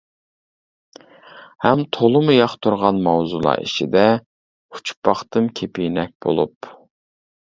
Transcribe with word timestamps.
ھەم 1.65 1.83
تولىمۇ 1.97 2.33
ياقتۇرغان 2.37 3.01
ماۋزۇلار 3.07 3.61
ئىچىدە 3.65 4.05
ئۇچۇپ 4.15 4.99
باقتىم 5.11 5.51
كېپىنەك 5.61 6.15
بولۇپ. 6.27 6.71